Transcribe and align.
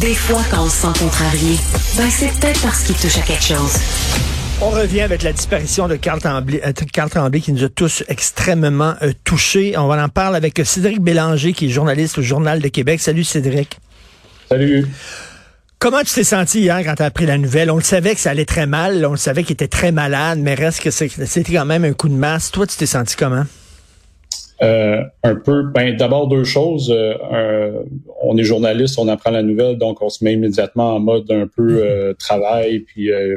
Des 0.00 0.12
fois, 0.12 0.42
quand 0.50 0.64
on 0.64 0.68
se 0.68 0.82
sent 0.82 0.98
contrarié, 0.98 1.56
ben 1.96 2.10
c'est 2.10 2.32
peut-être 2.32 2.60
parce 2.62 2.82
qu'il 2.82 2.96
touche 2.96 3.16
à 3.16 3.20
quelque 3.20 3.44
chose. 3.44 3.78
On 4.60 4.70
revient 4.70 5.02
avec 5.02 5.22
la 5.22 5.32
disparition 5.32 5.86
de 5.86 5.94
Carl 5.94 6.20
Tremblay, 6.20 6.60
euh, 6.66 6.72
Carl 6.92 7.08
Tremblay 7.08 7.40
qui 7.40 7.52
nous 7.52 7.62
a 7.62 7.68
tous 7.68 8.02
extrêmement 8.08 8.94
euh, 9.02 9.12
touchés. 9.22 9.78
On 9.78 9.86
va 9.86 10.02
en 10.04 10.08
parler 10.08 10.36
avec 10.36 10.60
Cédric 10.64 11.00
Bélanger, 11.00 11.52
qui 11.52 11.66
est 11.66 11.68
journaliste 11.68 12.18
au 12.18 12.22
Journal 12.22 12.60
de 12.60 12.66
Québec. 12.66 13.00
Salut 13.00 13.22
Cédric. 13.22 13.78
Salut. 14.50 14.84
Comment 15.78 16.00
tu 16.02 16.12
t'es 16.12 16.24
senti 16.24 16.60
hier 16.60 16.82
quand 16.84 16.96
tu 16.96 17.02
as 17.02 17.06
appris 17.06 17.26
la 17.26 17.38
nouvelle? 17.38 17.70
On 17.70 17.76
le 17.76 17.82
savait 17.82 18.16
que 18.16 18.20
ça 18.20 18.30
allait 18.30 18.46
très 18.46 18.66
mal, 18.66 19.06
on 19.06 19.12
le 19.12 19.16
savait 19.16 19.44
qu'il 19.44 19.54
était 19.54 19.68
très 19.68 19.92
malade, 19.92 20.40
mais 20.42 20.54
reste 20.54 20.82
que 20.82 20.90
c'était 20.90 21.52
quand 21.52 21.66
même 21.66 21.84
un 21.84 21.92
coup 21.92 22.08
de 22.08 22.14
masse. 22.14 22.50
Toi, 22.50 22.66
tu 22.66 22.76
t'es 22.76 22.86
senti 22.86 23.14
comment? 23.14 23.44
Euh, 24.60 25.04
un 25.22 25.36
peu, 25.36 25.62
ben, 25.62 25.96
d'abord 25.96 26.26
deux 26.26 26.44
choses. 26.44 26.92
Euh, 26.92 27.82
on 28.22 28.36
est 28.36 28.42
journaliste, 28.42 28.98
on 28.98 29.06
apprend 29.08 29.30
la 29.30 29.42
nouvelle, 29.42 29.78
donc 29.78 30.02
on 30.02 30.08
se 30.08 30.24
met 30.24 30.32
immédiatement 30.32 30.96
en 30.96 31.00
mode 31.00 31.30
un 31.30 31.46
peu 31.46 31.62
mm-hmm. 31.62 31.86
euh, 31.86 32.14
travail. 32.14 32.80
Puis 32.80 33.04
il 33.04 33.36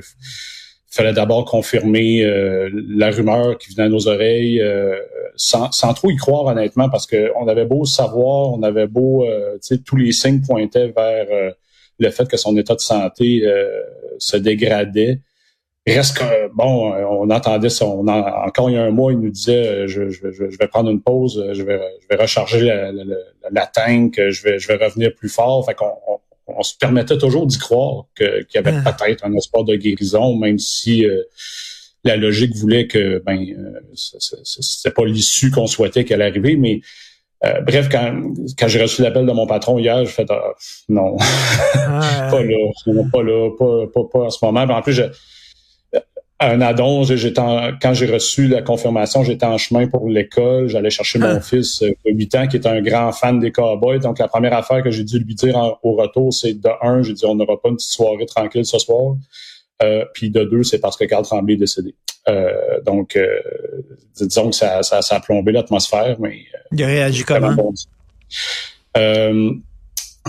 fallait 0.90 1.14
d'abord 1.14 1.46
confirmer 1.46 2.26
la 2.90 3.12
rumeur 3.12 3.58
qui 3.58 3.74
venait 3.74 3.86
à 3.86 3.90
nos 3.90 4.08
oreilles, 4.08 4.62
sans, 5.36 5.72
sans, 5.72 5.94
trop 5.94 6.10
y 6.10 6.18
croire 6.18 6.46
honnêtement, 6.46 6.90
parce 6.90 7.08
qu'on 7.08 7.48
avait 7.48 7.66
beau 7.66 7.86
savoir, 7.86 8.52
on 8.52 8.62
avait 8.62 8.88
beau, 8.88 9.26
tu 9.54 9.60
sais, 9.62 9.78
tous 9.78 9.96
les 9.96 10.12
signes 10.12 10.42
pointaient 10.42 10.92
vers 10.92 11.28
le 11.98 12.10
fait 12.10 12.28
que 12.28 12.36
son 12.36 12.58
état 12.58 12.76
de 12.76 12.82
santé 12.82 13.42
se 14.18 14.36
dégradait. 14.36 15.22
Reste 15.88 16.20
que, 16.20 16.54
bon, 16.54 16.94
on 16.94 17.30
entendait 17.32 17.70
ça. 17.70 17.88
encore 17.88 18.70
il 18.70 18.74
y 18.74 18.78
a 18.78 18.84
un 18.84 18.92
mois, 18.92 19.12
il 19.14 19.20
nous 19.20 19.32
disait 19.32 19.68
euh, 19.68 19.88
je, 19.88 20.10
je, 20.10 20.32
je 20.32 20.58
vais 20.58 20.68
prendre 20.68 20.92
une 20.92 21.02
pause, 21.02 21.44
je 21.54 21.64
vais, 21.64 21.82
je 22.04 22.08
vais 22.08 22.22
recharger 22.22 22.62
la, 22.62 22.92
la, 22.92 23.04
la, 23.50 23.66
tank, 23.66 24.14
je 24.16 24.44
vais, 24.44 24.60
je 24.60 24.68
vais 24.68 24.76
revenir 24.76 25.16
plus 25.16 25.30
fort. 25.30 25.66
Fait 25.66 25.74
qu'on 25.74 25.92
on, 26.46 26.62
se 26.62 26.78
permettait 26.78 27.18
toujours 27.18 27.48
d'y 27.48 27.58
croire 27.58 28.06
qu'il 28.16 28.46
y 28.54 28.58
avait 28.60 28.76
ah. 28.86 28.94
peut-être 28.94 29.26
un 29.26 29.34
espoir 29.34 29.64
de 29.64 29.76
guérison, 29.76 30.36
même 30.36 30.60
si 30.60 31.04
euh, 31.04 31.24
la 32.04 32.16
logique 32.16 32.56
voulait 32.56 32.86
que 32.86 33.18
ben 33.26 33.40
euh, 33.40 33.80
c'était 33.96 34.94
pas 34.94 35.06
l'issue 35.06 35.50
qu'on 35.50 35.66
souhaitait 35.66 36.06
qu'elle 36.06 36.22
arrive. 36.22 36.60
Mais 36.60 36.82
bref, 37.66 37.90
quand, 37.92 38.22
quand 38.56 38.68
j'ai 38.68 38.84
reçu 38.84 39.02
l'appel 39.02 39.26
de 39.26 39.32
mon 39.32 39.48
patron 39.48 39.80
hier, 39.80 40.06
j'ai 40.06 40.12
fait 40.12 40.30
ah, 40.30 40.54
non, 40.90 41.18
ah. 41.74 42.30
pas 42.30 42.44
là, 42.44 42.72
pas 43.12 43.24
là, 43.24 43.50
pas, 43.58 43.88
pas, 43.92 44.04
pas 44.14 44.20
en 44.26 44.30
ce 44.30 44.46
moment. 44.46 44.62
en 44.62 44.82
plus, 44.84 44.94
je, 44.94 45.04
un 46.42 46.60
addon. 46.62 47.04
quand 47.82 47.94
j'ai 47.94 48.06
reçu 48.08 48.48
la 48.48 48.62
confirmation, 48.62 49.24
j'étais 49.24 49.46
en 49.46 49.58
chemin 49.58 49.88
pour 49.88 50.10
l'école. 50.10 50.68
J'allais 50.68 50.90
chercher 50.90 51.20
mon 51.20 51.38
ah. 51.38 51.40
fils 51.40 51.82
euh, 51.84 51.92
de 52.06 52.12
8 52.12 52.36
ans 52.36 52.48
qui 52.48 52.58
est 52.58 52.68
un 52.68 52.82
grand 52.82 53.12
fan 53.12 53.40
des 53.40 53.52
Cowboys. 53.52 54.00
Donc, 54.00 54.20
la 54.20 54.28
première 54.28 54.54
affaire 54.54 54.84
que 54.84 54.92
j'ai 54.92 55.04
dû 55.04 55.20
lui 55.20 55.36
dire 55.36 55.78
au 55.84 55.94
retour, 55.94 56.34
c'est 56.34 56.54
de 56.54 56.70
un, 56.82 57.04
j'ai 57.04 57.14
dit 57.14 57.26
on 57.26 57.36
n'aura 57.36 57.62
pas 57.62 57.70
une 57.70 57.76
petite 57.76 57.92
soirée 57.92 58.26
tranquille 58.26 58.66
ce 58.66 58.80
soir. 58.80 59.16
Euh, 59.84 60.06
puis 60.14 60.30
de 60.30 60.44
deux, 60.44 60.64
c'est 60.64 60.80
parce 60.80 60.98
que 60.98 61.06
Carl 61.06 61.24
Tremblay 61.24 61.54
est 61.54 61.58
décédé. 61.58 61.96
Euh, 62.28 62.82
donc, 62.86 63.18
disons 64.16 64.50
que 64.50 64.56
ça, 64.56 64.84
ça, 64.84 65.02
ça 65.02 65.16
a 65.16 65.20
plombé 65.20 65.52
l'atmosphère, 65.52 66.18
mais... 66.20 66.40
Il 66.72 66.84
a 66.84 66.88
réagi 66.88 67.24
comment? 67.24 67.56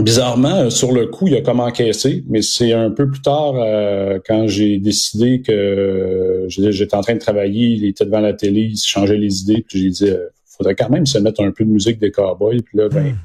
Bizarrement, 0.00 0.56
euh, 0.56 0.70
sur 0.70 0.92
le 0.92 1.06
coup, 1.06 1.28
il 1.28 1.36
a 1.36 1.42
comme 1.42 1.60
encaissé, 1.60 2.24
mais 2.26 2.40
c'est 2.40 2.72
un 2.72 2.90
peu 2.90 3.10
plus 3.10 3.20
tard, 3.20 3.56
euh, 3.56 4.18
quand 4.26 4.46
j'ai 4.46 4.78
décidé 4.78 5.42
que 5.42 6.46
j'étais 6.48 6.94
en 6.94 7.02
train 7.02 7.14
de 7.14 7.18
travailler, 7.18 7.68
il 7.68 7.84
était 7.84 8.06
devant 8.06 8.20
la 8.20 8.32
télé, 8.32 8.62
il 8.62 8.78
se 8.78 8.88
changeait 8.88 9.18
les 9.18 9.42
idées, 9.42 9.62
puis 9.68 9.82
j'ai 9.82 9.90
dit, 9.90 10.04
il 10.04 10.12
euh, 10.12 10.28
faudrait 10.46 10.74
quand 10.76 10.88
même 10.88 11.04
se 11.04 11.18
mettre 11.18 11.42
un 11.42 11.50
peu 11.50 11.64
de 11.64 11.70
musique 11.70 11.98
des 11.98 12.10
cowboys. 12.10 12.62
Puis 12.62 12.78
là, 12.78 12.88
ben, 12.88 13.02
hmm. 13.02 13.18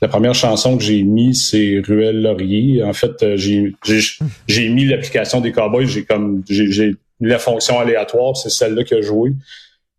la 0.00 0.06
première 0.06 0.34
chanson 0.34 0.76
que 0.76 0.84
j'ai 0.84 1.02
mis, 1.02 1.34
c'est 1.34 1.82
Ruelle 1.84 2.22
Laurier. 2.22 2.84
En 2.84 2.92
fait, 2.92 3.34
j'ai 3.34 3.74
j'ai 4.46 4.68
mis 4.68 4.84
l'application 4.84 5.40
des 5.40 5.50
cowboys, 5.50 5.86
j'ai 5.86 6.04
comme 6.04 6.44
j'ai 6.48 6.94
la 7.18 7.40
fonction 7.40 7.80
aléatoire, 7.80 8.36
c'est 8.36 8.50
celle-là 8.50 8.84
qui 8.84 8.94
a 8.94 9.02
joué. 9.02 9.32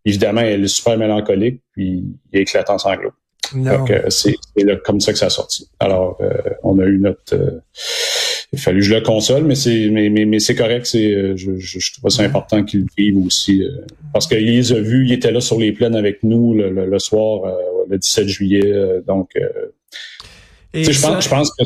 Évidemment, 0.06 0.42
elle 0.42 0.64
est 0.64 0.68
super 0.68 0.98
mélancolique, 0.98 1.60
puis 1.74 2.06
il 2.32 2.40
éclate 2.40 2.70
en 2.70 2.78
sanglots. 2.78 3.12
Donc, 3.54 3.92
c'est 4.10 4.36
comme 4.84 5.00
ça 5.00 5.12
que 5.12 5.20
ça 5.20 5.28
a 5.28 5.30
sorti. 5.30 5.68
Alors, 5.80 6.18
euh, 6.22 6.32
on 6.64 6.80
a 6.80 6.86
eu 6.86 6.98
notre... 6.98 7.36
Euh, 7.36 7.60
il 8.54 8.60
a 8.60 8.62
fallu 8.62 8.80
que 8.80 8.86
je 8.86 8.94
le 8.94 9.02
console, 9.02 9.44
mais 9.44 9.56
c'est 9.56 9.90
mais, 9.90 10.10
mais, 10.10 10.26
mais 10.26 10.40
c'est 10.40 10.56
correct. 10.56 10.86
C'est 10.86 11.12
euh, 11.12 11.36
je, 11.36 11.58
je, 11.58 11.80
je, 11.80 11.94
trouve 11.94 12.10
ça 12.10 12.24
important 12.24 12.64
qu'il 12.64 12.82
le 12.82 12.88
vive 12.98 13.18
aussi. 13.26 13.64
parce 14.14 14.28
qu'il 14.28 14.46
les 14.46 14.72
a 14.72 14.80
vus, 14.80 15.06
il 15.06 15.12
était 15.12 15.32
là 15.32 15.42
sur 15.42 15.60
les 15.60 15.72
plaines 15.72 15.96
avec 15.96 16.24
nous 16.24 16.54
le, 16.54 16.70
le, 16.70 17.00
soir, 17.00 17.42
le 17.90 17.98
17 17.98 18.28
juillet. 18.28 18.74
donc, 19.08 19.32
je, 20.74 21.02
pense, 21.02 21.24
je 21.24 21.30
pense 21.30 21.52
que 21.52 21.64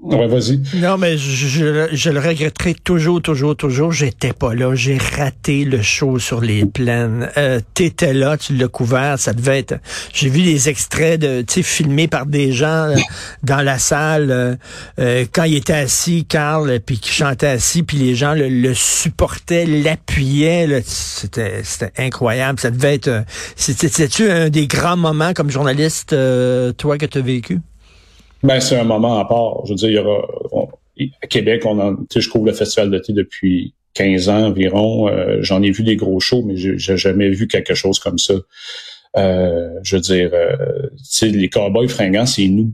Ouais, 0.00 0.28
vas-y. 0.28 0.60
Non, 0.76 0.96
mais 0.96 1.18
je, 1.18 1.88
je, 1.92 2.10
le 2.10 2.20
regretterai 2.20 2.74
toujours, 2.74 3.20
toujours, 3.20 3.56
toujours. 3.56 3.90
J'étais 3.90 4.32
pas 4.32 4.54
là. 4.54 4.72
J'ai 4.74 4.96
raté 4.96 5.64
le 5.64 5.82
show 5.82 6.20
sur 6.20 6.40
les 6.40 6.64
plaines. 6.66 7.28
Euh, 7.36 7.60
T'étais 7.74 8.14
là, 8.14 8.36
tu 8.36 8.54
l'as 8.54 8.68
couvert. 8.68 9.18
Ça 9.18 9.32
devait 9.32 9.58
être. 9.58 9.74
J'ai 10.12 10.28
vu 10.28 10.42
des 10.42 10.68
extraits 10.68 11.20
de, 11.20 11.42
tu 11.42 11.54
sais, 11.54 11.62
filmés 11.62 12.06
par 12.06 12.26
des 12.26 12.52
gens 12.52 12.90
euh, 12.90 12.96
dans 13.42 13.60
la 13.60 13.78
salle 13.80 14.30
euh, 14.30 14.54
euh, 15.00 15.24
quand 15.32 15.44
il 15.44 15.56
était 15.56 15.72
assis, 15.72 16.24
Carl, 16.24 16.78
puis 16.78 17.00
qui 17.00 17.10
chantait 17.10 17.48
assis, 17.48 17.82
puis 17.82 17.96
les 17.96 18.14
gens 18.14 18.34
le, 18.36 18.74
supportaient, 18.74 19.66
l'appuyaient. 19.66 20.80
C'était, 20.86 21.62
c'était 21.64 21.92
incroyable. 21.98 22.60
Ça 22.60 22.70
devait 22.70 22.94
être. 22.94 23.24
C'était-tu 23.56 24.30
un 24.30 24.48
des 24.48 24.68
grands 24.68 24.96
moments 24.96 25.32
comme 25.34 25.50
journaliste, 25.50 26.14
toi, 26.76 26.98
que 26.98 27.06
tu 27.06 27.18
as 27.18 27.22
vécu? 27.22 27.58
Ben, 28.42 28.60
c'est 28.60 28.76
un 28.76 28.84
moment 28.84 29.18
à 29.18 29.24
part. 29.24 29.64
Je 29.66 29.70
veux 29.70 29.76
dire, 29.76 29.88
il 29.88 29.94
y 29.94 29.98
aura, 29.98 30.26
à 31.22 31.26
Québec, 31.26 31.62
on 31.64 31.78
en, 31.80 31.96
je 32.14 32.28
couvre 32.28 32.46
le 32.46 32.52
festival 32.52 32.90
d'été 32.90 33.12
depuis 33.12 33.74
15 33.94 34.28
ans 34.28 34.46
environ. 34.46 35.08
Euh, 35.08 35.38
j'en 35.40 35.62
ai 35.62 35.70
vu 35.70 35.82
des 35.82 35.96
gros 35.96 36.20
shows, 36.20 36.42
mais 36.42 36.56
j'ai 36.56 36.96
jamais 36.96 37.30
vu 37.30 37.48
quelque 37.48 37.74
chose 37.74 37.98
comme 37.98 38.18
ça. 38.18 38.34
Euh, 39.16 39.70
je 39.82 39.96
veux 39.96 40.02
dire, 40.02 40.30
euh, 40.32 40.88
les 41.22 41.48
cowboys 41.48 41.88
fringants, 41.88 42.26
c'est 42.26 42.46
nous. 42.46 42.72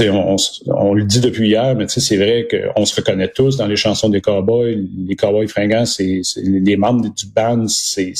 On, 0.00 0.36
on, 0.36 0.36
on, 0.68 0.94
le 0.94 1.04
dit 1.04 1.20
depuis 1.20 1.48
hier, 1.48 1.74
mais 1.74 1.86
c'est 1.86 2.16
vrai 2.16 2.48
qu'on 2.48 2.86
se 2.86 2.94
reconnaît 2.96 3.28
tous 3.28 3.58
dans 3.58 3.66
les 3.66 3.76
chansons 3.76 4.08
des 4.08 4.22
cowboys. 4.22 4.88
Les 5.06 5.16
cowboys 5.16 5.48
fringants, 5.48 5.84
c'est 5.84 6.22
les 6.36 6.76
membres 6.76 7.12
du 7.12 7.26
band, 7.26 7.66
c'est 7.68 8.14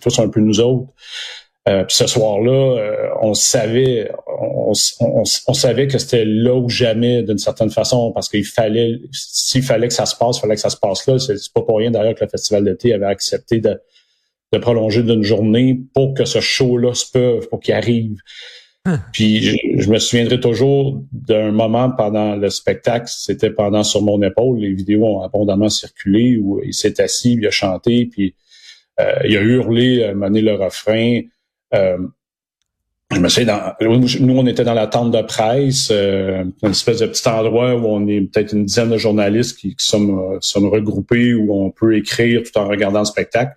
tous 0.00 0.18
un 0.18 0.28
peu 0.28 0.40
nous 0.40 0.60
autres. 0.60 0.88
Euh, 1.68 1.84
puis 1.84 1.94
ce 1.94 2.08
soir-là, 2.08 2.50
euh, 2.50 3.08
on 3.20 3.34
savait, 3.34 4.10
on, 4.26 4.74
savait 4.74 5.86
que 5.86 5.96
c'était 5.96 6.24
là 6.24 6.56
ou 6.56 6.68
jamais 6.68 7.22
d'une 7.22 7.38
certaine 7.38 7.70
façon, 7.70 8.10
parce 8.10 8.28
qu'il 8.28 8.44
fallait, 8.44 8.98
s'il 9.12 9.62
fallait 9.62 9.86
que 9.86 9.94
ça 9.94 10.06
se 10.06 10.16
passe, 10.16 10.38
il 10.38 10.40
fallait 10.40 10.56
que 10.56 10.60
ça 10.60 10.70
se 10.70 10.76
passe 10.76 11.06
là. 11.06 11.20
C'est 11.20 11.36
pas 11.54 11.62
pour 11.62 11.78
rien 11.78 11.92
d'ailleurs 11.92 12.16
que 12.16 12.24
le 12.24 12.30
festival 12.30 12.64
d'été 12.64 12.92
avait 12.92 13.06
accepté 13.06 13.60
de, 13.60 13.78
prolonger 14.60 15.02
d'une 15.02 15.22
journée 15.22 15.80
pour 15.94 16.14
que 16.14 16.24
ce 16.24 16.40
show-là 16.40 16.94
se 16.94 17.10
peut, 17.10 17.40
pour 17.48 17.60
qu'il 17.60 17.74
arrive. 17.74 18.16
Hein. 18.84 19.00
Puis 19.12 19.56
je, 19.78 19.88
me 19.88 19.98
souviendrai 19.98 20.40
toujours 20.40 21.00
d'un 21.12 21.52
moment 21.52 21.90
pendant 21.90 22.34
le 22.34 22.50
spectacle, 22.50 23.06
c'était 23.08 23.50
pendant 23.50 23.84
sur 23.84 24.02
mon 24.02 24.20
épaule, 24.20 24.58
les 24.58 24.74
vidéos 24.74 25.06
ont 25.06 25.22
abondamment 25.22 25.68
circulé 25.68 26.36
où 26.36 26.60
il 26.62 26.74
s'est 26.74 27.00
assis, 27.00 27.34
il 27.34 27.46
a 27.46 27.50
chanté, 27.50 28.06
puis 28.06 28.34
euh, 29.00 29.14
il 29.24 29.36
a 29.36 29.40
hurlé, 29.40 30.04
a 30.04 30.14
mené 30.14 30.42
le 30.42 30.54
refrain. 30.54 31.22
Euh, 31.74 31.98
je 33.14 33.20
me 33.20 33.28
souviens, 33.28 33.74
dans, 33.78 33.96
nous, 34.20 34.38
on 34.38 34.46
était 34.46 34.64
dans 34.64 34.74
la 34.74 34.86
tente 34.86 35.10
de 35.10 35.22
presse, 35.22 35.90
euh, 35.90 36.44
une 36.62 36.70
espèce 36.70 37.00
de 37.00 37.06
petit 37.06 37.28
endroit 37.28 37.74
où 37.74 37.86
on 37.86 38.06
est 38.06 38.20
peut-être 38.22 38.54
une 38.54 38.64
dizaine 38.64 38.90
de 38.90 38.96
journalistes 38.96 39.58
qui, 39.58 39.74
sommes, 39.78 40.18
euh, 40.18 40.38
sommes, 40.40 40.68
regroupés, 40.68 41.34
où 41.34 41.54
on 41.54 41.70
peut 41.70 41.96
écrire 41.96 42.42
tout 42.42 42.58
en 42.58 42.66
regardant 42.66 43.00
le 43.00 43.04
spectacle. 43.04 43.54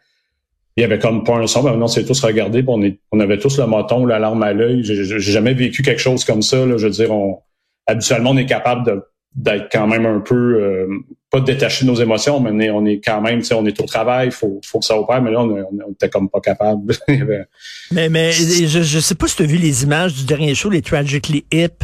Il 0.78 0.82
y 0.82 0.84
avait 0.84 1.00
comme 1.00 1.24
pas 1.24 1.38
un 1.38 1.48
son, 1.48 1.64
mais 1.64 1.70
on 1.72 1.88
s'est 1.88 2.04
tous 2.04 2.22
regardés, 2.22 2.64
on, 2.68 2.82
est, 2.82 3.00
on 3.14 3.22
avait 3.22 3.38
tous 3.38 3.58
le 3.58 3.66
moton, 3.66 4.06
l'alarme 4.06 4.44
à 4.44 4.52
l'œil. 4.52 4.84
J'ai 4.84 5.20
jamais 5.20 5.54
vécu 5.54 5.84
quelque 5.84 6.02
chose 6.02 6.26
comme 6.26 6.42
ça. 6.42 6.66
Là. 6.66 6.76
Je 6.78 6.88
veux 6.88 6.92
dire, 6.92 7.12
on, 7.12 7.40
habituellement, 7.88 8.32
on 8.32 8.38
est 8.38 8.46
capable 8.46 9.04
d'être 9.36 9.70
quand 9.72 9.88
même 9.88 10.06
un 10.06 10.20
peu 10.20 10.36
euh, 10.36 10.88
pas 11.36 11.42
détaché 11.42 11.86
de 11.86 11.92
nos 11.92 11.98
émotions, 11.98 12.40
mais 12.40 12.70
on 12.70 12.86
est 12.86 13.02
quand 13.04 13.22
même, 13.22 13.42
on 13.52 13.66
est 13.66 13.82
au 13.82 13.86
travail, 13.86 14.32
faut 14.32 14.62
faut 14.64 14.80
que 14.80 14.86
ça 14.86 14.98
opère, 14.98 15.22
mais 15.22 15.32
là 15.32 15.42
on, 15.42 15.92
était 15.92 16.10
comme 16.10 16.30
pas 16.30 16.40
capable. 16.40 16.94
mais 17.92 18.10
mais 18.10 18.32
je 18.32 18.82
je 18.82 19.00
sais 19.00 19.16
pas 19.16 19.28
si 19.28 19.36
tu 19.36 19.44
as 19.44 19.46
vu 19.46 19.58
les 19.58 19.84
images 19.84 20.14
du 20.14 20.24
dernier 20.24 20.56
show, 20.56 20.70
les 20.70 20.82
Tragically 20.82 21.46
Hip, 21.52 21.84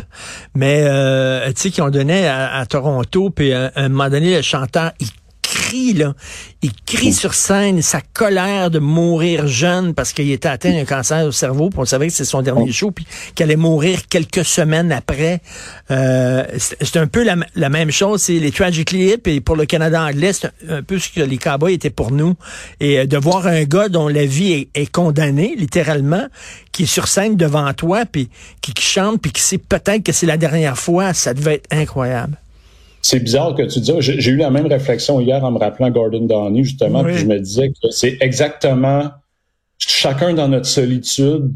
mais 0.56 0.84
euh, 0.84 1.48
tu 1.48 1.62
sais 1.62 1.70
qui 1.70 1.82
ont 1.82 1.90
donné 1.90 2.28
à, 2.28 2.66
Toronto, 2.66 3.30
puis 3.30 3.52
à, 3.52 3.72
un 3.76 3.90
moment 3.90 4.10
donné 4.10 4.36
le 4.38 4.42
chanteur 4.42 4.92
il 5.00 5.08
crie, 5.52 5.94
là. 5.94 6.14
Il 6.62 6.72
crie 6.86 7.12
sur 7.12 7.34
scène 7.34 7.82
sa 7.82 8.00
colère 8.00 8.72
de 8.72 8.80
mourir 8.80 9.48
jeune 9.48 9.94
parce 9.94 10.14
qu'il 10.14 10.32
était 10.32 10.48
atteint 10.48 10.72
d'un 10.72 10.86
cancer 10.86 11.26
au 11.26 11.32
cerveau, 11.32 11.70
puis 11.70 11.80
on 11.80 11.86
savait 11.86 12.08
que 12.08 12.14
c'est 12.14 12.26
son 12.26 12.42
dernier 12.42 12.72
show, 12.72 12.92
puis 12.92 13.06
qu'il 13.36 13.44
allait 13.44 13.58
mourir 13.58 14.08
quelques 14.08 14.46
semaines 14.46 14.92
après. 14.94 15.42
Euh, 15.90 16.46
c'est 16.58 16.98
un 16.98 17.08
peu 17.08 17.24
la, 17.24 17.70
même 17.70 17.92
chose, 17.92 18.22
c'est 18.22 18.40
les 18.40 18.52
Tragically 18.52 19.10
Hip, 19.10 19.28
et 19.28 19.42
pour 19.42 19.58
le 19.58 19.66
Canada 19.66 20.02
anglais, 20.02 20.32
c'est 20.32 20.52
un, 20.70 20.84
peu 20.84 21.00
ce 21.00 21.10
que 21.10 21.22
les 21.22 21.38
Cowboys 21.38 21.74
étaient 21.74 21.90
pour 21.90 22.12
nous. 22.12 22.36
Et 22.80 23.00
euh, 23.00 23.06
de 23.06 23.18
voir 23.18 23.46
un 23.48 23.64
gars 23.64 23.90
dont 23.90 24.08
la 24.08 24.26
vie 24.26 24.70
est, 24.74 24.92
condamnée, 24.92 25.56
littéralement, 25.58 26.28
qui 26.72 26.84
est 26.84 26.86
sur 26.86 27.08
scène 27.08 27.36
devant 27.36 27.74
toi, 27.74 28.06
puis 28.06 28.30
qui, 28.62 28.74
qui 28.74 28.84
chante, 28.84 29.22
puis 29.22 29.32
qui 29.32 29.42
sait 29.42 29.58
peut-être 29.58 30.04
que 30.04 30.14
c'est 30.14 30.28
la 30.28 30.38
dernière 30.38 30.78
fois, 30.78 31.14
ça 31.14 31.34
devait 31.34 31.56
être 31.56 31.68
incroyable. 31.72 32.38
C'est 33.02 33.20
bizarre 33.20 33.56
que 33.56 33.64
tu 33.64 33.80
dis. 33.80 33.92
J'ai 34.00 34.32
eu 34.32 34.38
la 34.38 34.52
même 34.52 34.68
réflexion 34.68 35.20
hier 35.20 35.44
en 35.44 35.52
me 35.52 35.58
rappelant 35.58 35.90
Gordon 35.90 36.26
Downey, 36.26 36.64
justement, 36.64 37.04
puis 37.04 37.18
je 37.18 37.26
me 37.26 37.40
disais 37.40 37.70
que 37.70 37.90
c'est 37.90 38.18
exactement 38.22 39.10
chacun 39.88 40.34
dans 40.34 40.48
notre 40.48 40.68
solitude, 40.68 41.52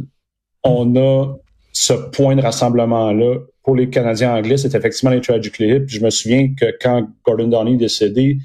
on 0.63 0.95
a 0.95 1.35
ce 1.71 1.93
point 1.93 2.35
de 2.35 2.41
rassemblement-là. 2.41 3.39
Pour 3.63 3.75
les 3.75 3.89
Canadiens 3.89 4.35
anglais, 4.35 4.57
c'est 4.57 4.75
effectivement 4.75 5.11
les 5.11 5.21
Tragically 5.21 5.71
Hip. 5.71 5.85
Je 5.87 5.99
me 5.99 6.09
souviens 6.09 6.53
que 6.53 6.65
quand 6.79 7.07
Gordon 7.25 7.47
Downey 7.47 7.73
est 7.73 7.77
décédé, 7.77 8.37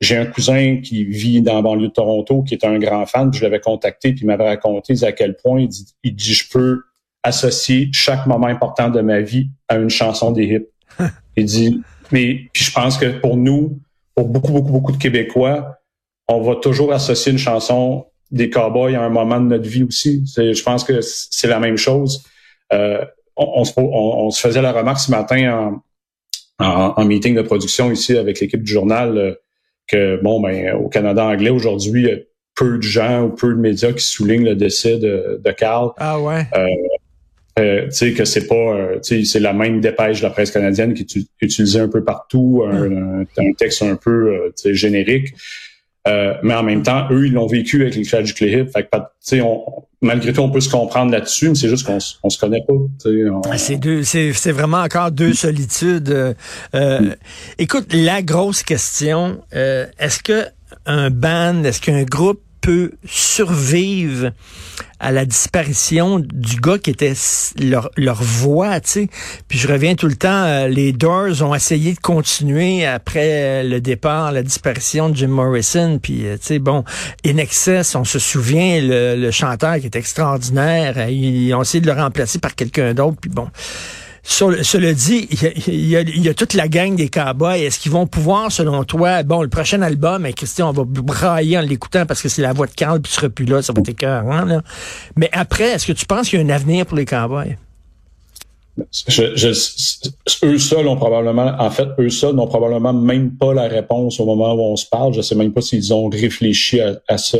j'ai 0.00 0.16
un 0.16 0.26
cousin 0.26 0.80
qui 0.82 1.04
vit 1.04 1.42
dans 1.42 1.54
la 1.54 1.62
banlieue 1.62 1.88
de 1.88 1.92
Toronto, 1.92 2.42
qui 2.42 2.54
est 2.54 2.64
un 2.64 2.78
grand 2.78 3.06
fan, 3.06 3.30
puis 3.30 3.40
je 3.40 3.44
l'avais 3.44 3.60
contacté, 3.60 4.12
puis 4.12 4.22
il 4.22 4.26
m'avait 4.26 4.48
raconté 4.48 4.94
à 5.02 5.12
quel 5.12 5.36
point 5.36 5.60
il 5.60 5.68
dit, 5.68 5.86
il 6.04 6.14
dit 6.14 6.34
je 6.34 6.48
peux 6.50 6.82
associer 7.22 7.88
chaque 7.92 8.26
moment 8.26 8.46
important 8.46 8.90
de 8.90 9.00
ma 9.00 9.20
vie 9.20 9.50
à 9.68 9.76
une 9.76 9.90
chanson 9.90 10.30
des 10.30 10.44
hip. 10.44 10.68
il 11.36 11.44
dit 11.44 11.80
mais 12.12 12.48
puis 12.52 12.64
je 12.64 12.72
pense 12.72 12.96
que 12.96 13.18
pour 13.18 13.36
nous, 13.36 13.78
pour 14.14 14.28
beaucoup, 14.28 14.52
beaucoup, 14.52 14.72
beaucoup 14.72 14.92
de 14.92 14.98
Québécois, 14.98 15.78
on 16.28 16.40
va 16.40 16.56
toujours 16.56 16.92
associer 16.92 17.32
une 17.32 17.38
chanson 17.38 18.06
des 18.30 18.50
cowboys 18.50 18.94
à 18.94 19.02
un 19.02 19.08
moment 19.08 19.40
de 19.40 19.46
notre 19.46 19.68
vie 19.68 19.84
aussi. 19.84 20.24
Je 20.36 20.62
pense 20.62 20.84
que 20.84 21.00
c'est 21.00 21.48
la 21.48 21.58
même 21.58 21.76
chose. 21.76 22.22
Euh, 22.72 23.04
on, 23.36 23.64
se 23.64 24.40
faisait 24.40 24.60
la 24.60 24.72
remarque 24.72 25.00
ce 25.00 25.10
matin 25.10 25.80
en, 26.58 26.94
en, 26.96 27.04
meeting 27.04 27.34
de 27.34 27.42
production 27.42 27.90
ici 27.90 28.16
avec 28.16 28.40
l'équipe 28.40 28.62
du 28.62 28.72
journal 28.72 29.16
euh, 29.16 29.34
que 29.86 30.20
bon 30.22 30.40
ben 30.40 30.74
au 30.74 30.88
Canada 30.88 31.24
anglais 31.24 31.50
aujourd'hui, 31.50 32.02
il 32.02 32.08
y 32.08 32.12
a 32.12 32.16
peu 32.56 32.76
de 32.76 32.82
gens 32.82 33.22
ou 33.22 33.28
peu 33.30 33.54
de 33.54 33.58
médias 33.58 33.92
qui 33.92 34.04
soulignent 34.04 34.44
le 34.44 34.56
décès 34.56 34.98
de, 34.98 35.40
de 35.42 35.50
Carl. 35.52 35.92
Ah 35.96 36.20
ouais. 36.20 36.46
Euh, 36.56 36.66
euh, 37.58 37.84
tu 37.86 37.90
sais 37.92 38.12
que 38.12 38.24
c'est 38.24 38.46
pas, 38.46 38.54
euh, 38.54 39.00
tu 39.00 39.20
sais, 39.20 39.24
c'est 39.24 39.40
la 39.40 39.52
même 39.52 39.80
dépêche 39.80 40.18
de 40.18 40.24
la 40.24 40.30
presse 40.30 40.50
canadienne 40.50 40.94
qui 40.94 41.02
est 41.02 41.44
utilisée 41.44 41.80
un 41.80 41.88
peu 41.88 42.04
partout, 42.04 42.64
un, 42.66 43.20
un 43.22 43.52
texte 43.56 43.82
un 43.82 43.96
peu, 43.96 44.32
euh, 44.32 44.48
tu 44.56 44.62
sais, 44.68 44.74
générique. 44.74 45.34
mais 46.06 46.54
en 46.54 46.62
même 46.62 46.82
temps, 46.82 47.06
eux, 47.10 47.26
ils 47.26 47.32
l'ont 47.32 47.46
vécu 47.46 47.82
avec 47.82 47.96
les 47.96 48.04
Tragic 48.04 48.40
Hip. 48.40 48.66
Fait 48.72 48.84
que, 48.84 48.96
tu 48.96 49.02
sais, 49.20 49.42
malgré 50.00 50.32
tout, 50.32 50.40
on 50.40 50.50
peut 50.50 50.60
se 50.60 50.70
comprendre 50.70 51.12
là-dessus, 51.12 51.50
mais 51.50 51.54
c'est 51.54 51.68
juste 51.68 51.86
qu'on 51.86 51.98
on 52.22 52.30
se 52.30 52.38
connaît 52.38 52.64
pas. 52.66 52.74
Ah, 53.50 53.58
c'est 53.58 53.76
deux, 53.76 54.04
c'est, 54.04 54.32
c'est 54.32 54.52
vraiment 54.52 54.82
encore 54.82 55.10
deux 55.10 55.34
solitudes. 55.34 56.34
Mm. 56.72 57.10
Écoute, 57.58 57.92
la 57.92 58.22
grosse 58.22 58.62
question, 58.62 59.40
est-ce 59.52 60.22
que 60.22 60.44
un 60.86 61.10
band, 61.10 61.64
est-ce 61.64 61.80
qu'un 61.80 62.04
groupe 62.04 62.40
peut 62.60 62.92
survivre 63.04 64.32
à 65.00 65.12
la 65.12 65.24
disparition 65.24 66.18
du 66.18 66.56
gars 66.56 66.78
qui 66.78 66.90
était 66.90 67.14
leur, 67.60 67.90
leur 67.96 68.22
voix, 68.22 68.80
tu 68.80 68.90
sais. 68.90 69.08
Puis 69.46 69.58
je 69.58 69.68
reviens 69.68 69.94
tout 69.94 70.08
le 70.08 70.16
temps, 70.16 70.44
euh, 70.44 70.68
les 70.68 70.92
Doors 70.92 71.42
ont 71.42 71.54
essayé 71.54 71.94
de 71.94 72.00
continuer 72.00 72.84
après 72.84 73.62
le 73.62 73.80
départ, 73.80 74.32
la 74.32 74.42
disparition 74.42 75.08
de 75.08 75.16
Jim 75.16 75.28
Morrison, 75.28 75.98
puis 76.02 76.26
euh, 76.26 76.36
tu 76.36 76.46
sais, 76.46 76.58
bon, 76.58 76.84
In 77.24 77.36
Excess, 77.36 77.94
on 77.94 78.04
se 78.04 78.18
souvient, 78.18 78.80
le, 78.80 79.14
le 79.16 79.30
chanteur 79.30 79.76
qui 79.78 79.86
est 79.86 79.96
extraordinaire, 79.96 80.94
euh, 80.96 81.10
ils 81.10 81.54
ont 81.54 81.62
essayé 81.62 81.80
de 81.80 81.86
le 81.86 81.92
remplacer 81.92 82.38
par 82.38 82.54
quelqu'un 82.54 82.92
d'autre, 82.94 83.18
puis 83.20 83.30
bon 83.30 83.48
cela 84.28 84.92
dit, 84.92 85.26
il 85.66 85.88
y, 85.88 86.28
a, 86.28 86.34
toute 86.34 86.52
la 86.52 86.68
gang 86.68 86.94
des 86.94 87.08
cowboys. 87.08 87.62
Est-ce 87.62 87.80
qu'ils 87.80 87.92
vont 87.92 88.06
pouvoir, 88.06 88.52
selon 88.52 88.84
toi, 88.84 89.22
bon, 89.22 89.42
le 89.42 89.48
prochain 89.48 89.80
album, 89.80 90.26
hein, 90.26 90.32
Christian, 90.32 90.68
on 90.68 90.72
va 90.72 90.84
brailler 90.84 91.56
en 91.56 91.62
l'écoutant 91.62 92.04
parce 92.04 92.20
que 92.20 92.28
c'est 92.28 92.42
la 92.42 92.52
voix 92.52 92.66
de 92.66 92.72
Carl, 92.72 93.00
puis 93.00 93.10
tu 93.10 93.16
seras 93.16 93.30
plus 93.30 93.46
là, 93.46 93.62
ça 93.62 93.72
va 93.72 93.80
être 93.80 93.88
écœurant, 93.88 94.44
là. 94.44 94.60
Mais 95.16 95.30
après, 95.32 95.70
est-ce 95.70 95.86
que 95.86 95.92
tu 95.92 96.04
penses 96.04 96.28
qu'il 96.28 96.38
y 96.38 96.42
a 96.42 96.44
un 96.44 96.50
avenir 96.50 96.84
pour 96.84 96.98
les 96.98 97.06
cowboys? 97.06 97.56
eux 100.44 100.58
seuls 100.58 100.86
ont 100.86 100.96
probablement, 100.96 101.56
en 101.58 101.70
fait, 101.70 101.88
eux 101.98 102.10
seuls 102.10 102.34
n'ont 102.34 102.46
probablement 102.46 102.92
même 102.92 103.36
pas 103.36 103.54
la 103.54 103.66
réponse 103.66 104.20
au 104.20 104.26
moment 104.26 104.54
où 104.54 104.60
on 104.60 104.76
se 104.76 104.86
parle. 104.86 105.14
Je 105.14 105.20
sais 105.20 105.34
même 105.34 105.52
pas 105.52 105.62
s'ils 105.62 105.92
ont 105.92 106.08
réfléchi 106.08 106.80
à, 106.80 107.18
ça. 107.18 107.38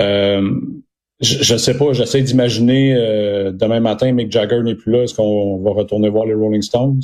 Euh, 0.00 0.50
je, 1.20 1.56
sais 1.56 1.76
pas, 1.76 1.92
j'essaie 1.92 2.22
d'imaginer 2.22 2.94
euh, 2.94 3.50
demain 3.50 3.80
matin, 3.80 4.12
Mick 4.12 4.30
Jagger 4.30 4.62
n'est 4.62 4.76
plus 4.76 4.92
là, 4.92 5.02
est-ce 5.02 5.14
qu'on 5.14 5.58
va 5.58 5.72
retourner 5.72 6.08
voir 6.08 6.26
les 6.26 6.34
Rolling 6.34 6.62
Stones? 6.62 7.00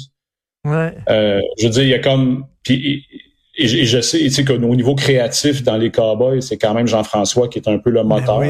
Ouais. 0.65 0.95
Euh, 1.09 1.41
je 1.59 1.67
veux 1.67 1.71
dire, 1.71 1.83
il 1.83 1.89
y 1.89 1.95
a 1.95 1.99
comme. 1.99 2.47
Puis, 2.63 3.05
et, 3.57 3.67
je 3.67 4.01
sais, 4.01 4.19
tu 4.19 4.31
sais, 4.31 4.45
qu'au 4.45 4.59
niveau 4.59 4.95
créatif 4.95 5.63
dans 5.63 5.77
les 5.77 5.91
Cowboys, 5.91 6.43
c'est 6.43 6.59
quand 6.59 6.75
même 6.75 6.87
Jean-François 6.87 7.49
qui 7.49 7.59
est 7.59 7.69
un 7.69 7.79
peu 7.79 7.91
le 7.91 8.03
ben 8.03 8.21
moteur. 8.21 8.41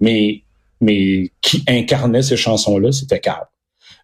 Mais, 0.00 0.42
mais, 0.80 1.30
qui 1.40 1.64
incarnait 1.66 2.22
ces 2.22 2.36
chansons-là, 2.36 2.92
c'était 2.92 3.20
Carl. 3.20 3.46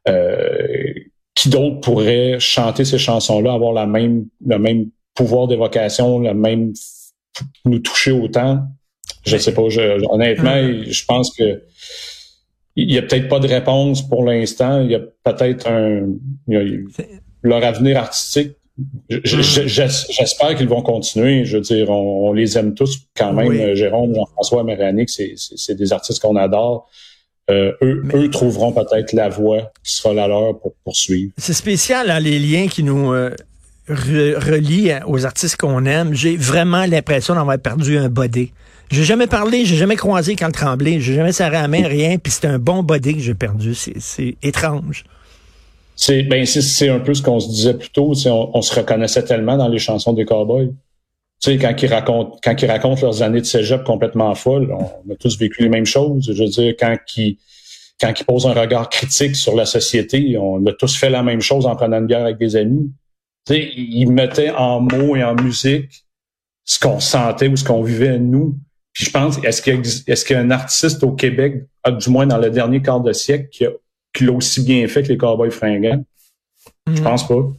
Euh, 0.09 0.93
qui 1.35 1.49
d'autre 1.49 1.81
pourrait 1.81 2.39
chanter 2.39 2.85
ces 2.85 2.99
chansons-là, 2.99 3.53
avoir 3.53 3.73
la 3.73 3.87
même, 3.87 4.27
le 4.45 4.59
même 4.59 4.87
pouvoir 5.15 5.47
d'évocation, 5.47 6.19
le 6.19 6.35
même 6.35 6.73
nous 7.65 7.79
toucher 7.79 8.13
autant 8.13 8.67
je 9.27 9.37
sais 9.37 9.53
pas. 9.53 9.63
honnêtement, 9.63 10.55
hum. 10.55 10.85
je 10.87 11.05
pense 11.05 11.35
que 11.37 11.63
il 12.77 12.93
y 12.93 12.99
a 12.99 13.03
peut-être 13.03 13.29
pas 13.29 13.39
de 13.39 13.47
réponse 13.47 14.03
pour 14.03 14.25
l'instant. 14.25 14.83
Il 14.83 14.91
y 14.91 14.95
a 14.97 15.01
peut-être 15.01 15.69
un 15.69 16.09
leur 17.43 17.63
avenir 17.63 17.99
artistique. 17.99 18.57
J'espère 19.09 20.57
qu'ils 20.57 20.69
vont 20.69 20.83
continuer. 20.83 21.45
Je 21.45 21.59
veux 21.59 21.63
dire, 21.63 21.91
on, 21.91 22.33
les 22.33 22.59
aime 22.59 22.75
tous 22.75 22.99
quand 23.17 23.33
même. 23.33 23.75
Jérôme, 23.75 24.15
Jean-François, 24.15 24.65
Méranique, 24.65 25.11
c'est 25.11 25.75
des 25.75 25.93
artistes 25.93 26.21
qu'on 26.21 26.37
adore. 26.37 26.91
Euh, 27.51 27.73
eux, 27.83 28.03
eux 28.15 28.31
trouveront 28.31 28.73
peut-être 28.73 29.13
la 29.13 29.29
voie 29.29 29.71
qui 29.85 29.93
sera 29.93 30.15
la 30.15 30.27
leur 30.27 30.59
pour 30.59 30.73
poursuivre. 30.83 31.31
C'est 31.37 31.53
spécial, 31.53 32.11
hein, 32.11 32.19
les 32.19 32.39
liens 32.39 32.69
qui 32.69 32.83
nous 32.83 33.13
euh, 33.13 33.37
relient 33.87 34.95
aux 35.07 35.27
artistes 35.27 35.57
qu'on 35.57 35.85
aime. 35.85 36.15
J'ai 36.15 36.37
vraiment 36.37 36.87
l'impression 36.87 37.35
d'avoir 37.35 37.59
perdu 37.59 37.99
un 37.99 38.09
body. 38.09 38.51
J'ai 38.95 39.03
jamais 39.03 39.27
parlé, 39.27 39.65
j'ai 39.65 39.75
jamais 39.75 39.97
croisé 39.97 40.37
quand 40.37 40.53
tremblé, 40.53 41.01
j'ai 41.01 41.15
jamais 41.15 41.33
serré 41.33 41.57
la 41.57 41.67
main, 41.67 41.87
rien, 41.87 42.17
puis 42.17 42.33
c'était 42.33 42.47
un 42.47 42.61
bon 42.61 42.85
body 42.85 43.15
que 43.15 43.21
j'ai 43.21 43.35
perdu. 43.35 43.75
C'est 43.75 44.37
étrange. 44.41 45.05
C'est 45.97 46.23
ben 46.23 46.47
c'est 46.47 46.89
un 46.89 47.01
peu 47.01 47.13
ce 47.13 47.23
qu'on 47.23 47.41
se 47.41 47.49
disait 47.49 47.75
plus 47.75 47.91
tôt. 47.91 48.13
On, 48.27 48.51
on, 48.55 48.63
se 48.63 48.75
reconnaissait 48.75 49.25
tellement 49.25 49.57
dans 49.57 49.69
les 49.69 49.79
chansons 49.79 50.13
des 50.13 50.25
cowboys. 50.25 50.73
Tu 51.41 51.51
sais, 51.51 51.59
quand 51.59 51.75
ils 51.83 51.93
racontent 51.93 52.39
quand 52.43 53.03
leurs 53.03 53.23
années 53.23 53.41
de 53.41 53.47
cégep 53.47 53.83
complètement 53.83 54.35
folles, 54.35 54.73
on 54.73 55.13
a 55.13 55.17
tous 55.17 55.39
vécu 55.39 55.63
les 55.63 55.69
mêmes 55.69 55.87
choses. 55.87 56.33
Je 56.33 56.43
veux 56.43 56.49
dire, 56.49 56.75
quand 56.79 56.97
ils 57.17 57.39
quand 58.01 58.13
posent 58.25 58.47
un 58.47 58.55
regard 58.55 58.89
critique 58.89 59.37
sur 59.37 59.55
la 59.55 59.67
société, 59.67 60.37
on 60.39 60.65
a 60.67 60.73
tous 60.73 60.97
fait 60.97 61.11
la 61.11 61.23
même 61.23 61.41
chose 61.41 61.67
en 61.67 61.75
prenant 61.77 61.99
une 61.99 62.07
bière 62.07 62.23
avec 62.23 62.39
des 62.39 62.57
amis. 62.57 62.93
Tu 63.47 63.55
sais, 63.55 63.71
ils 63.77 64.11
mettaient 64.11 64.51
en 64.51 64.81
mots 64.81 65.17
et 65.17 65.25
en 65.25 65.35
musique 65.35 66.05
ce 66.65 66.79
qu'on 66.79 66.99
sentait 66.99 67.49
ou 67.49 67.57
ce 67.57 67.65
qu'on 67.65 67.83
vivait 67.83 68.19
nous. 68.19 68.57
Puis 68.95 69.05
je 69.05 69.11
pense, 69.11 69.43
est-ce 69.45 69.61
qu'il 69.61 69.75
y, 69.75 70.11
est-ce 70.11 70.25
qu'il 70.25 70.37
y 70.37 70.39
a 70.39 70.43
un 70.43 70.51
artiste 70.51 71.03
au 71.03 71.13
Québec, 71.13 71.65
du 71.99 72.11
moins 72.11 72.27
dans 72.27 72.39
le 72.39 72.49
dernier 72.49 72.81
quart 72.81 73.01
de 73.01 73.13
siècle, 73.13 73.49
qui, 73.51 73.67
a, 73.67 73.71
qui 74.13 74.25
l'a 74.25 74.33
aussi 74.33 74.65
bien 74.65 74.87
fait 74.89 75.03
que 75.03 75.09
les 75.09 75.19
Cowboys 75.19 75.51
fringants? 75.51 76.05
Je 76.87 76.93
mhm. 76.93 77.03
pense 77.03 77.27
pas. 77.27 77.53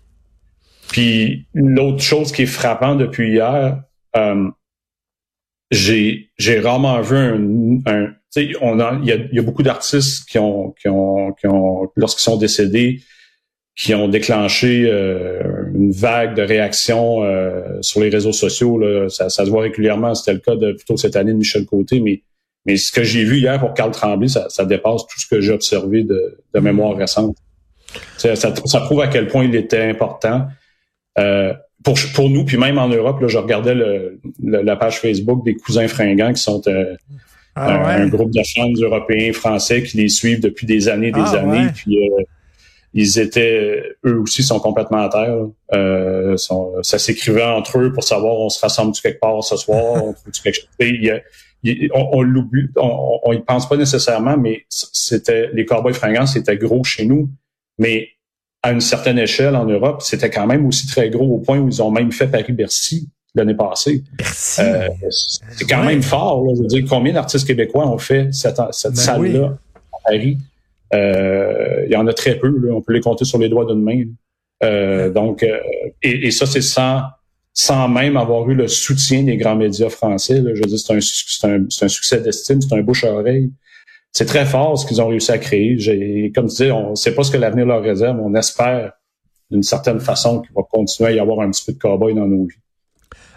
Puis 0.90 1.46
l'autre 1.54 2.02
chose 2.02 2.32
qui 2.32 2.44
est 2.44 2.48
frappant 2.48 2.96
depuis 2.96 3.34
hier, 3.34 3.84
euh, 4.16 4.50
j'ai 5.72 6.30
j'ai 6.38 6.60
rarement 6.60 7.02
vu 7.02 7.18
un, 7.18 7.80
un 7.86 8.14
on 8.62 9.02
il 9.02 9.08
y 9.08 9.12
a, 9.12 9.18
y 9.32 9.40
a, 9.40 9.42
beaucoup 9.42 9.64
d'artistes 9.64 10.28
qui 10.30 10.38
ont 10.38 10.72
qui 10.72 10.88
ont 10.90 11.34
qui 11.34 11.48
ont 11.48 11.92
lorsqu'ils 11.96 12.24
sont 12.24 12.38
décédés 12.38 13.02
qui 13.76 13.94
ont 13.94 14.08
déclenché 14.08 14.90
euh, 14.90 15.65
une 15.76 15.92
vague 15.92 16.36
de 16.36 16.42
réactions 16.42 17.24
euh, 17.24 17.82
sur 17.82 18.02
les 18.02 18.10
réseaux 18.10 18.32
sociaux. 18.32 18.78
Là. 18.78 19.10
Ça, 19.10 19.30
ça, 19.30 19.46
se 19.46 19.50
voit 19.50 19.64
régulièrement. 19.64 20.16
C'était 20.16 20.34
le 20.34 20.40
cas 20.40 20.56
de 20.56 20.72
plutôt 20.72 20.98
cette 20.98 21.16
année 21.16 21.34
de 21.34 21.38
Michel 21.38 21.66
Côté, 21.66 22.00
mais 22.00 22.22
mais 22.66 22.78
ce 22.78 22.92
que 22.92 23.04
j'ai 23.04 23.24
vu 23.24 23.38
hier 23.38 23.60
pour 23.60 23.74
Carl 23.74 23.92
Tremblay, 23.92 24.28
ça, 24.28 24.50
ça 24.50 24.66
dépasse 24.66 25.06
tout 25.06 25.20
ce 25.20 25.28
que 25.28 25.40
j'ai 25.40 25.54
observé 25.54 26.04
de, 26.04 26.40
de, 26.54 26.60
mémoire 26.60 26.98
récente. 26.98 27.38
Ça, 28.18 28.36
ça, 28.36 28.52
prouve 28.82 29.02
à 29.02 29.08
quel 29.08 29.28
point 29.28 29.46
il 29.46 29.56
était 29.56 29.84
important. 29.84 30.48
Euh, 31.20 31.54
pour, 31.84 31.96
pour 32.16 32.30
nous, 32.30 32.44
puis 32.44 32.58
même 32.58 32.80
en 32.80 32.88
Europe, 32.88 33.22
là, 33.22 33.28
je 33.28 33.38
regardais 33.38 33.76
le, 33.76 34.20
la 34.42 34.76
page 34.76 35.00
Facebook 35.00 35.46
des 35.46 35.54
cousins 35.54 35.88
fringants 35.88 36.34
qui 36.34 36.42
sont 36.42 36.62
euh, 36.68 36.96
ah 37.56 37.88
un, 37.88 38.08
groupe 38.08 38.32
de 38.32 38.42
fans 38.56 38.74
européens, 38.82 39.32
français 39.32 39.84
qui 39.84 39.98
les 39.98 40.10
suivent 40.10 40.42
depuis 40.42 40.66
des 40.66 40.90
années, 40.90 41.12
des 41.12 41.22
ah 41.24 41.40
années. 41.42 41.68
Puis 41.76 42.00
ils 42.98 43.20
étaient, 43.20 43.84
eux 44.06 44.20
aussi 44.22 44.42
sont 44.42 44.60
complètement 44.60 45.04
à 45.04 45.10
terre. 45.10 45.38
Euh, 45.74 46.38
ça 46.82 46.98
s'écrivait 46.98 47.44
entre 47.44 47.78
eux 47.80 47.92
pour 47.92 48.06
savoir 48.06 48.40
on 48.40 48.48
se 48.48 48.60
rassemble-tu 48.62 49.02
quelque 49.02 49.20
part 49.20 49.44
ce 49.44 49.58
soir, 49.58 49.94
on 49.96 50.14
trouve 50.14 50.32
quelque 50.42 50.56
chose. 50.56 51.22
on, 51.94 52.22
l'oublie, 52.22 52.68
on, 52.78 53.20
on, 53.22 53.34
y 53.34 53.42
pense 53.42 53.68
pas 53.68 53.76
nécessairement, 53.76 54.38
mais 54.38 54.66
c'était 54.70 55.50
les 55.54 55.66
Cowboys 55.66 55.94
fringants, 55.94 56.26
c'était 56.26 56.56
gros 56.56 56.86
chez 56.86 57.04
nous, 57.06 57.30
mais 57.78 58.08
à 58.64 58.72
une 58.72 58.82
certaine 58.82 59.20
échelle 59.20 59.58
en 59.58 59.66
Europe, 59.66 60.02
c'était 60.02 60.30
quand 60.30 60.48
même 60.48 60.66
aussi 60.66 60.88
très 60.88 61.10
gros 61.10 61.36
au 61.36 61.40
point 61.40 61.60
où 61.60 61.68
ils 61.68 61.84
ont 61.84 61.92
même 61.92 62.14
fait 62.14 62.28
Paris-Bercy 62.28 63.10
l'année 63.36 63.56
passée. 63.56 64.04
Euh, 64.60 64.88
c'est 65.10 65.70
quand 65.70 65.84
même 65.84 66.02
fort. 66.02 66.46
Là, 66.46 66.54
je 66.56 66.62
veux 66.62 66.68
dire, 66.68 66.86
combien 66.90 67.12
d'artistes 67.12 67.46
québécois 67.46 67.86
ont 67.86 67.98
fait 67.98 68.34
cette, 68.34 68.60
cette 68.72 68.94
ben 68.94 69.02
salle-là 69.02 69.58
à 69.92 69.98
Paris? 70.06 70.38
Euh, 70.96 71.86
il 71.86 71.92
y 71.92 71.96
en 71.96 72.08
a 72.08 72.14
très 72.14 72.36
peu. 72.40 72.48
Là. 72.48 72.74
On 72.74 72.82
peut 72.82 72.94
les 72.94 73.02
compter 73.02 73.26
sur 73.26 73.38
les 73.38 73.50
doigts 73.50 73.66
d'une 73.66 73.84
main. 73.84 74.04
Euh, 74.64 75.10
donc, 75.10 75.44
euh, 75.44 75.60
et, 76.02 76.28
et, 76.28 76.32
ça, 76.32 76.46
c'est 76.46 76.62
sans, 76.62 77.04
sans 77.54 77.88
même 77.88 78.18
avoir 78.18 78.50
eu 78.50 78.56
le 78.56 78.68
soutien 78.68 79.24
des 79.24 79.38
grands 79.38 79.56
médias 79.56 79.90
français. 79.90 80.42
Là. 80.42 80.52
Je 80.54 80.62
veux 80.62 80.68
dire, 80.68 80.80
c'est 80.80 80.94
un, 81.48 81.58
un, 81.58 81.66
un, 81.82 81.88
succès 81.88 82.22
d'estime, 82.22 82.62
c'est 82.62 82.74
un 82.74 82.82
bouche 82.82 83.04
à 83.04 83.12
oreille 83.12 83.52
c'est 84.16 84.26
très 84.26 84.46
fort 84.46 84.80
ce 84.80 84.86
qu'ils 84.86 85.02
ont 85.02 85.10
réussi 85.10 85.30
à 85.34 85.38
créer. 85.38 86.32
Comme 86.34 86.48
tu 86.48 86.64
dis, 86.64 86.72
on 86.72 86.92
ne 86.92 86.96
sait 86.96 87.14
pas 87.14 87.24
ce 87.24 87.32
que 87.32 87.38
l'avenir 87.38 87.66
leur 87.66 87.84
réserve. 87.84 88.18
On 88.22 88.34
espère 88.34 88.94
d'une 89.52 89.62
certaine 89.62 90.00
façon 90.00 90.42
qu'il 90.42 90.54
va 90.56 90.62
continuer 90.64 91.10
à 91.10 91.12
y 91.12 91.20
avoir 91.20 91.42
un 91.42 91.52
petit 91.52 91.66
peu 91.66 91.74
de 91.74 91.78
cowboy 91.78 92.16
dans 92.16 92.26
nos 92.26 92.46
vies. 92.46 92.56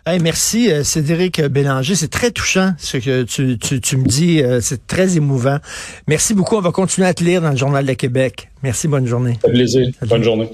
Hey, 0.09 0.21
merci 0.21 0.73
euh, 0.73 0.85
Cédric 0.85 1.38
Bélanger, 1.38 1.95
c'est 1.95 2.09
très 2.09 2.31
touchant 2.31 2.73
ce 2.79 2.97
que 2.97 3.25
tu, 3.25 3.59
tu, 3.59 3.79
tu 3.79 3.99
me 3.99 4.07
dis, 4.07 4.43
euh, 4.43 4.59
c'est 4.62 4.87
très 4.87 5.19
émouvant. 5.19 5.59
Merci 6.07 6.33
beaucoup, 6.33 6.57
on 6.57 6.62
va 6.62 6.73
continuer 6.73 7.07
à 7.07 7.12
te 7.12 7.23
lire 7.23 7.43
dans 7.43 7.50
le 7.50 7.59
Journal 7.59 7.85
de 7.85 7.93
Québec. 7.93 8.49
Merci, 8.62 8.88
bonne 8.88 9.05
journée. 9.05 9.38
Un 9.47 9.50
plaisir, 9.50 9.87
bonne 10.07 10.23
journée. 10.23 10.49